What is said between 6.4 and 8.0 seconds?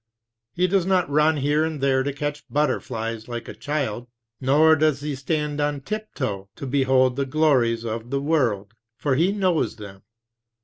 to behold the glories